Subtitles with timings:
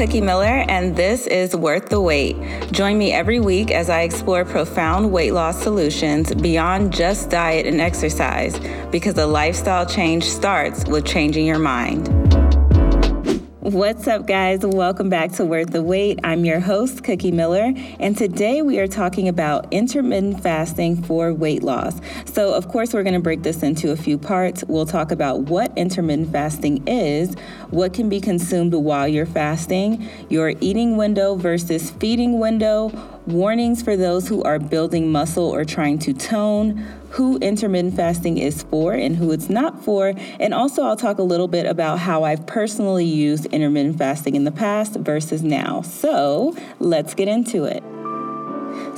[0.00, 2.34] Cookie Miller, and this is Worth the Wait.
[2.72, 7.82] Join me every week as I explore profound weight loss solutions beyond just diet and
[7.82, 8.58] exercise,
[8.90, 12.29] because a lifestyle change starts with changing your mind.
[13.70, 14.66] What's up, guys?
[14.66, 16.18] Welcome back to Worth the Wait.
[16.24, 21.62] I'm your host, Cookie Miller, and today we are talking about intermittent fasting for weight
[21.62, 22.00] loss.
[22.24, 24.64] So, of course, we're going to break this into a few parts.
[24.66, 27.36] We'll talk about what intermittent fasting is,
[27.70, 32.90] what can be consumed while you're fasting, your eating window versus feeding window,
[33.28, 38.62] warnings for those who are building muscle or trying to tone who intermittent fasting is
[38.64, 40.14] for and who it's not for.
[40.38, 44.44] And also, I'll talk a little bit about how I've personally used intermittent fasting in
[44.44, 45.82] the past versus now.
[45.82, 47.82] So, let's get into it.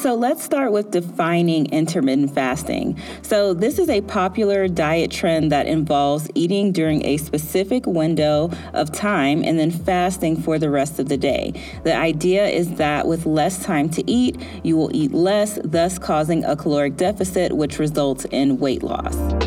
[0.00, 2.98] So let's start with defining intermittent fasting.
[3.20, 8.90] So, this is a popular diet trend that involves eating during a specific window of
[8.92, 11.52] time and then fasting for the rest of the day.
[11.84, 16.46] The idea is that with less time to eat, you will eat less, thus causing
[16.46, 19.39] a caloric deficit, which results in weight loss.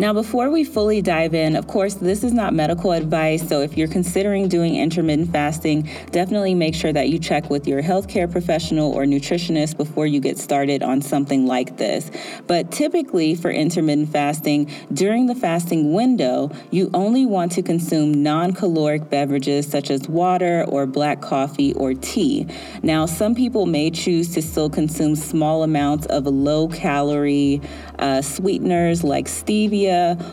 [0.00, 3.46] Now, before we fully dive in, of course, this is not medical advice.
[3.46, 7.82] So if you're considering doing intermittent fasting, definitely make sure that you check with your
[7.82, 12.10] healthcare professional or nutritionist before you get started on something like this.
[12.46, 18.54] But typically, for intermittent fasting, during the fasting window, you only want to consume non
[18.54, 22.46] caloric beverages such as water or black coffee or tea.
[22.82, 27.60] Now, some people may choose to still consume small amounts of low calorie
[27.98, 29.89] uh, sweeteners like stevia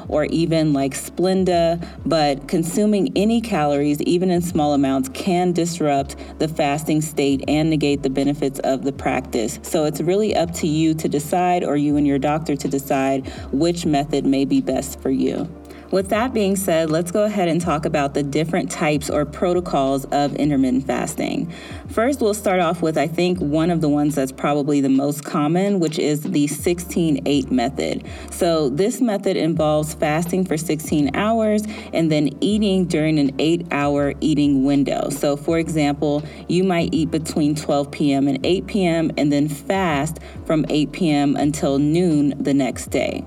[0.08, 6.47] or even like Splenda, but consuming any calories, even in small amounts, can disrupt the
[6.47, 9.59] fasting state and negate the benefits of the practice.
[9.63, 13.28] So it's really up to you to decide, or you and your doctor to decide
[13.52, 15.47] which method may be best for you.
[15.90, 20.04] With that being said, let's go ahead and talk about the different types or protocols
[20.06, 21.52] of intermittent fasting.
[21.88, 25.24] First, we'll start off with, I think, one of the ones that's probably the most
[25.24, 28.03] common, which is the 16 8 method.
[28.31, 34.14] So, this method involves fasting for 16 hours and then eating during an eight hour
[34.20, 35.09] eating window.
[35.09, 38.28] So, for example, you might eat between 12 p.m.
[38.28, 39.12] and 8 p.m.
[39.18, 41.36] and then fast from 8 p.m.
[41.38, 43.24] until noon the next day.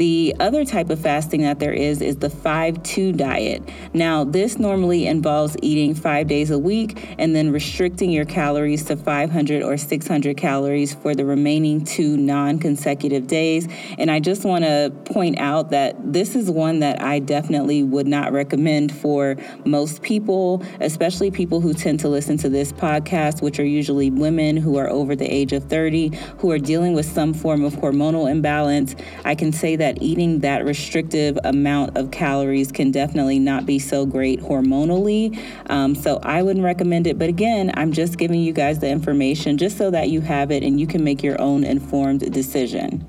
[0.00, 3.62] The other type of fasting that there is is the 5 2 diet.
[3.92, 8.96] Now, this normally involves eating five days a week and then restricting your calories to
[8.96, 13.68] 500 or 600 calories for the remaining two non consecutive days.
[13.98, 18.06] And I just want to point out that this is one that I definitely would
[18.06, 23.60] not recommend for most people, especially people who tend to listen to this podcast, which
[23.60, 27.34] are usually women who are over the age of 30 who are dealing with some
[27.34, 28.96] form of hormonal imbalance.
[29.26, 34.06] I can say that eating that restrictive amount of calories can definitely not be so
[34.06, 35.38] great hormonally.
[35.68, 37.18] Um, so I wouldn't recommend it.
[37.18, 40.62] But again, I'm just giving you guys the information just so that you have it
[40.62, 43.06] and you can make your own informed decision.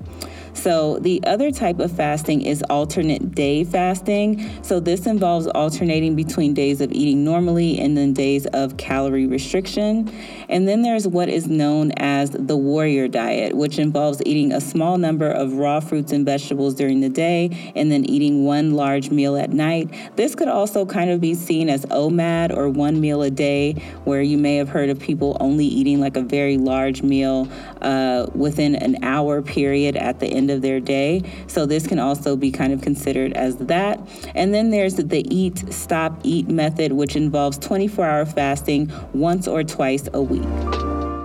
[0.54, 4.62] So, the other type of fasting is alternate day fasting.
[4.62, 10.12] So, this involves alternating between days of eating normally and then days of calorie restriction.
[10.48, 14.98] And then there's what is known as the warrior diet, which involves eating a small
[14.98, 19.36] number of raw fruits and vegetables during the day and then eating one large meal
[19.36, 19.90] at night.
[20.16, 23.72] This could also kind of be seen as OMAD or one meal a day,
[24.04, 27.48] where you may have heard of people only eating like a very large meal
[27.82, 31.22] uh, within an hour period at the end of their day.
[31.46, 34.00] So this can also be kind of considered as that.
[34.34, 39.62] And then there's the eat, stop, eat method, which involves 24 hour fasting once or
[39.64, 40.42] twice a week.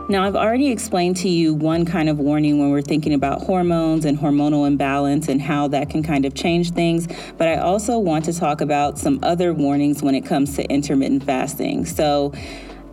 [0.09, 4.05] Now, I've already explained to you one kind of warning when we're thinking about hormones
[4.05, 8.23] and hormonal imbalance and how that can kind of change things, but I also want
[8.25, 11.85] to talk about some other warnings when it comes to intermittent fasting.
[11.85, 12.31] So,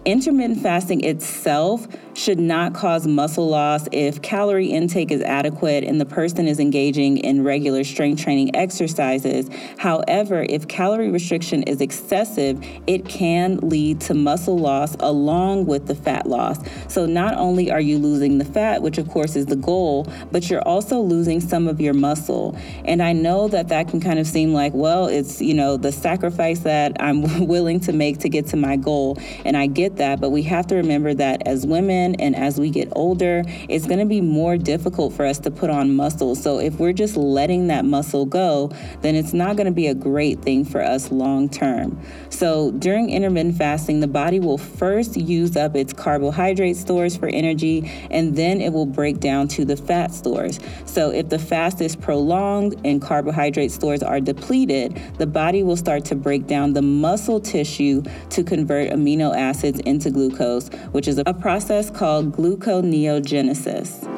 [0.05, 6.07] intermittent fasting itself should not cause muscle loss if calorie intake is adequate and the
[6.07, 9.49] person is engaging in regular strength training exercises.
[9.79, 15.95] However, if calorie restriction is excessive, it can lead to muscle loss along with the
[15.95, 16.59] fat loss.
[16.89, 20.49] So, not only are you losing the fat, which of course is the goal, but
[20.49, 22.57] you're also losing some of your muscle.
[22.85, 25.93] And I know that that can kind of seem like, well, it's, you know, the
[25.93, 29.19] sacrifice that I'm willing to make to get to my goal.
[29.45, 32.59] And I get get that, but we have to remember that as women and as
[32.59, 36.35] we get older, it's going to be more difficult for us to put on muscle.
[36.35, 39.95] So if we're just letting that muscle go, then it's not going to be a
[39.95, 42.01] great thing for us long term.
[42.31, 47.91] So during intermittent fasting, the body will first use up its carbohydrate stores for energy
[48.11, 50.59] and then it will break down to the fat stores.
[50.87, 56.05] So if the fast is prolonged and carbohydrate stores are depleted, the body will start
[56.07, 61.35] to break down the muscle tissue to convert amino acids into glucose, which is a
[61.35, 64.11] process called gluconeogenesis.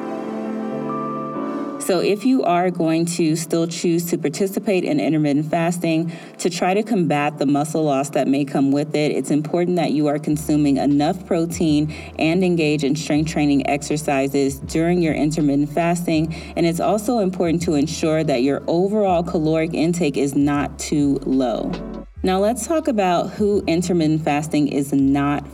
[1.87, 6.73] So, if you are going to still choose to participate in intermittent fasting to try
[6.73, 10.19] to combat the muscle loss that may come with it, it's important that you are
[10.19, 16.33] consuming enough protein and engage in strength training exercises during your intermittent fasting.
[16.57, 21.71] And it's also important to ensure that your overall caloric intake is not too low.
[22.21, 25.46] Now, let's talk about who intermittent fasting is not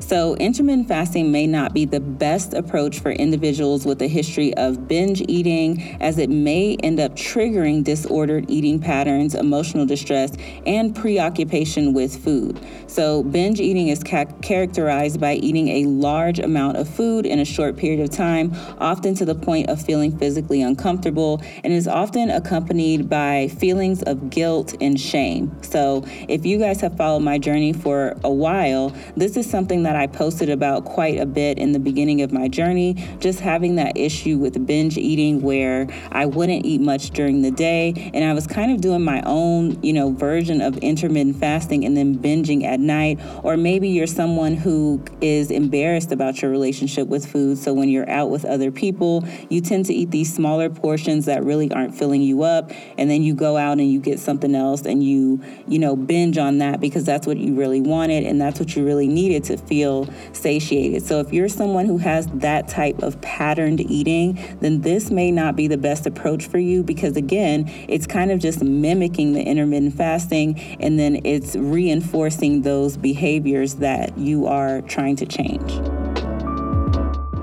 [0.00, 4.86] So, intermittent fasting may not be the best approach for individuals with a history of
[4.86, 10.32] binge eating, as it may end up triggering disordered eating patterns, emotional distress,
[10.66, 12.60] and preoccupation with food.
[12.86, 17.44] So, binge eating is ca- characterized by eating a large amount of food in a
[17.44, 22.30] short period of time, often to the point of feeling physically uncomfortable, and is often
[22.30, 25.50] accompanied by feelings of guilt and shame.
[25.62, 28.94] So, if you guys have followed my journey for a while,
[29.24, 32.46] this is something that I posted about quite a bit in the beginning of my
[32.46, 32.92] journey.
[33.20, 38.10] Just having that issue with binge eating where I wouldn't eat much during the day,
[38.12, 41.96] and I was kind of doing my own, you know, version of intermittent fasting and
[41.96, 43.18] then binging at night.
[43.42, 47.56] Or maybe you're someone who is embarrassed about your relationship with food.
[47.56, 51.42] So when you're out with other people, you tend to eat these smaller portions that
[51.44, 54.82] really aren't filling you up, and then you go out and you get something else
[54.82, 58.60] and you you know, binge on that because that's what you really wanted and that's
[58.60, 61.04] what you really needed to feel satiated.
[61.04, 65.56] So if you're someone who has that type of patterned eating, then this may not
[65.56, 69.94] be the best approach for you because again, it's kind of just mimicking the intermittent
[69.94, 75.93] fasting and then it's reinforcing those behaviors that you are trying to change.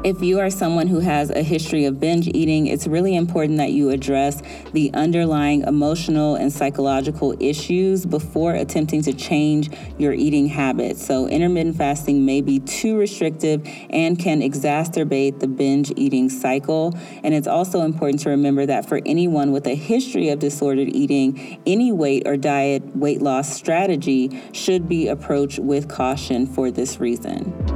[0.04, 3.72] If you are someone who has a history of binge eating, it's really important that
[3.72, 4.42] you address
[4.74, 9.70] the underlying emotional and psychological issues before attempting to change
[10.00, 11.06] your eating habits.
[11.06, 13.62] So, intermittent fasting may be too restrictive
[13.92, 16.98] and can exacerbate the binge eating cycle.
[17.24, 21.62] And it's also important to remember that for anyone with a history of disordered eating,
[21.68, 27.71] any weight or diet weight loss strategy should be approached with caution for this reason.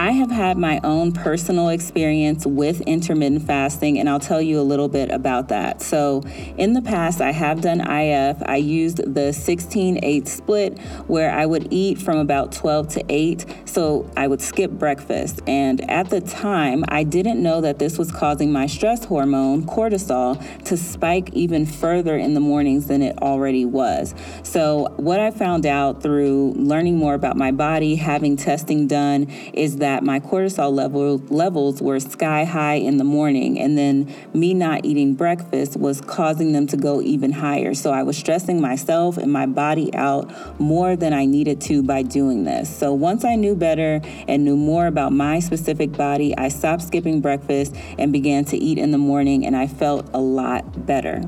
[0.00, 4.62] I have had my own personal experience with intermittent fasting, and I'll tell you a
[4.62, 5.82] little bit about that.
[5.82, 6.22] So,
[6.56, 8.42] in the past, I have done IF.
[8.46, 13.44] I used the 16 8 split where I would eat from about 12 to 8.
[13.66, 15.42] So, I would skip breakfast.
[15.46, 20.42] And at the time, I didn't know that this was causing my stress hormone, cortisol,
[20.64, 24.14] to spike even further in the mornings than it already was.
[24.44, 29.76] So, what I found out through learning more about my body, having testing done, is
[29.76, 34.54] that that my cortisol level levels were sky high in the morning and then me
[34.54, 37.74] not eating breakfast was causing them to go even higher.
[37.74, 42.02] So I was stressing myself and my body out more than I needed to by
[42.02, 42.74] doing this.
[42.74, 47.20] So once I knew better and knew more about my specific body, I stopped skipping
[47.20, 51.22] breakfast and began to eat in the morning and I felt a lot better.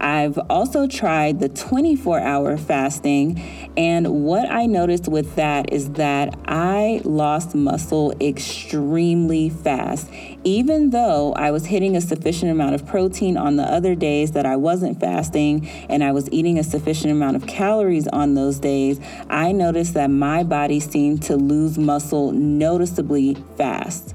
[0.00, 3.40] I've also tried the 24 hour fasting,
[3.76, 10.10] and what I noticed with that is that I lost muscle extremely fast.
[10.44, 14.46] Even though I was hitting a sufficient amount of protein on the other days that
[14.46, 19.00] I wasn't fasting, and I was eating a sufficient amount of calories on those days,
[19.28, 24.14] I noticed that my body seemed to lose muscle noticeably fast.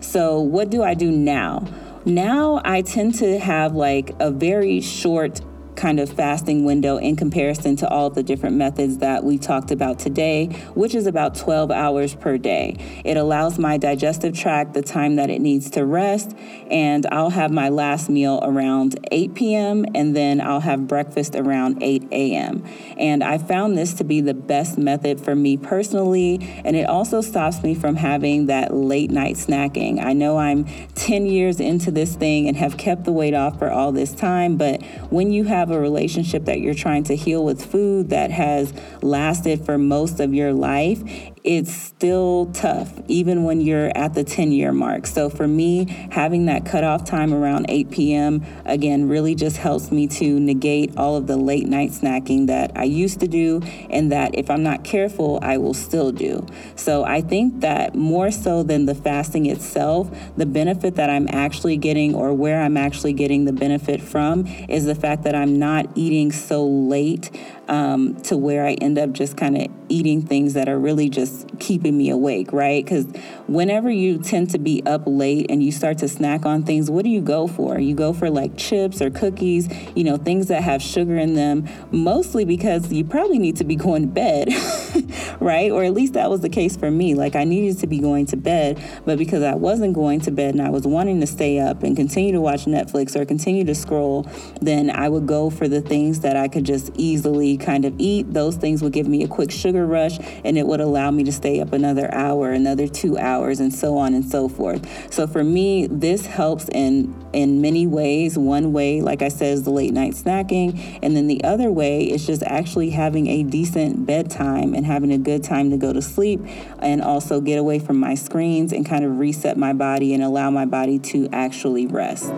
[0.00, 1.66] So, what do I do now?
[2.06, 5.42] Now I tend to have like a very short
[5.76, 9.98] kind of fasting window in comparison to all the different methods that we talked about
[9.98, 12.76] today, which is about 12 hours per day.
[13.04, 16.36] It allows my digestive tract the time that it needs to rest,
[16.70, 21.82] and I'll have my last meal around 8 p.m., and then I'll have breakfast around
[21.82, 22.64] 8 a.m.
[22.96, 27.20] And I found this to be the best method for me personally, and it also
[27.20, 30.02] stops me from having that late night snacking.
[30.02, 33.70] I know I'm 10 years into this thing and have kept the weight off for
[33.70, 37.44] all this time, but when you have have a relationship that you're trying to heal
[37.44, 38.72] with food that has
[39.02, 41.00] lasted for most of your life,
[41.42, 45.06] it's still tough, even when you're at the 10 year mark.
[45.06, 50.06] So for me, having that cutoff time around 8 p.m., again, really just helps me
[50.08, 54.34] to negate all of the late night snacking that I used to do and that
[54.34, 56.46] if I'm not careful, I will still do.
[56.76, 61.76] So I think that more so than the fasting itself, the benefit that I'm actually
[61.76, 65.86] getting or where I'm actually getting the benefit from is the fact that I'm not
[65.94, 67.30] eating so late
[67.70, 71.48] um, to where I end up just kind of eating things that are really just
[71.60, 72.84] keeping me awake, right?
[72.84, 73.06] Because
[73.46, 77.04] whenever you tend to be up late and you start to snack on things, what
[77.04, 77.78] do you go for?
[77.78, 81.68] You go for like chips or cookies, you know, things that have sugar in them,
[81.92, 84.48] mostly because you probably need to be going to bed,
[85.40, 85.70] right?
[85.70, 87.14] Or at least that was the case for me.
[87.14, 90.54] Like I needed to be going to bed, but because I wasn't going to bed
[90.54, 93.76] and I was wanting to stay up and continue to watch Netflix or continue to
[93.76, 94.26] scroll,
[94.60, 98.32] then I would go for the things that I could just easily kind of eat.
[98.32, 101.32] Those things would give me a quick sugar rush and it would allow me to
[101.32, 105.12] stay up another hour, another two hours, and so on and so forth.
[105.12, 108.36] So for me, this helps in in many ways.
[108.36, 112.02] One way, like I said, is the late night snacking, and then the other way
[112.04, 116.02] is just actually having a decent bedtime and having a good time to go to
[116.02, 116.40] sleep,
[116.80, 120.50] and also get away from my screens and kind of reset my body and allow
[120.50, 122.32] my body to actually rest.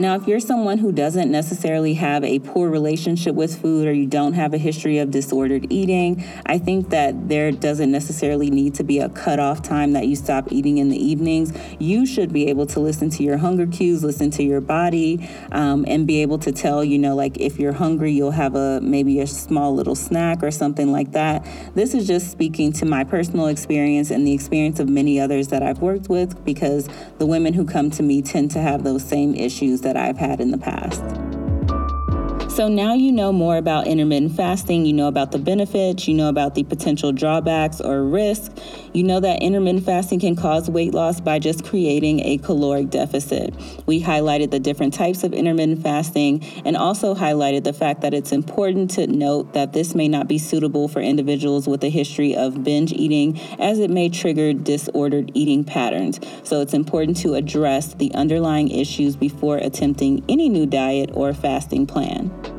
[0.00, 4.06] Now, if you're someone who doesn't necessarily have a poor relationship with food or you
[4.06, 8.82] don't have a history of disordered eating, I think that there doesn't necessarily need to
[8.82, 11.52] be a cutoff time that you stop eating in the evenings.
[11.78, 15.84] You should be able to listen to your hunger cues, listen to your body, um,
[15.86, 19.20] and be able to tell, you know, like if you're hungry, you'll have a maybe
[19.20, 21.46] a small little snack or something like that.
[21.74, 25.62] This is just speaking to my personal experience and the experience of many others that
[25.62, 26.88] I've worked with because
[27.18, 30.40] the women who come to me tend to have those same issues that I've had
[30.40, 31.29] in the past.
[32.50, 36.28] So now you know more about intermittent fasting, you know about the benefits, you know
[36.28, 38.50] about the potential drawbacks or risks.
[38.92, 43.54] You know that intermittent fasting can cause weight loss by just creating a caloric deficit.
[43.86, 48.32] We highlighted the different types of intermittent fasting and also highlighted the fact that it's
[48.32, 52.64] important to note that this may not be suitable for individuals with a history of
[52.64, 56.18] binge eating as it may trigger disordered eating patterns.
[56.42, 61.86] So it's important to address the underlying issues before attempting any new diet or fasting
[61.86, 62.49] plan.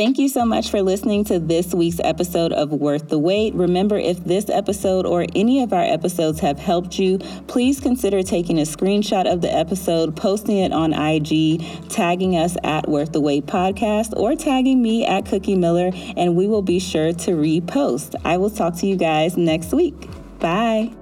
[0.00, 3.52] Thank you so much for listening to this week's episode of Worth the Wait.
[3.52, 8.58] Remember, if this episode or any of our episodes have helped you, please consider taking
[8.60, 13.44] a screenshot of the episode, posting it on IG, tagging us at Worth the Wait
[13.44, 18.14] podcast, or tagging me at Cookie Miller, and we will be sure to repost.
[18.24, 20.08] I will talk to you guys next week.
[20.38, 20.94] Bye.